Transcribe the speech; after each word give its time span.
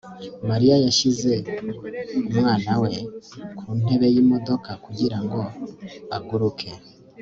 mariya 0.49 0.75
yashyize 0.85 1.31
umwana 2.19 2.71
we 2.81 2.91
ku 3.57 3.69
ntebe 3.79 4.07
yimodoka 4.13 4.71
kugirango 4.85 5.39
aguruke 6.15 6.69